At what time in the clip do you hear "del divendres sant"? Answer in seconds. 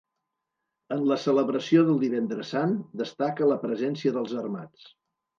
1.89-2.73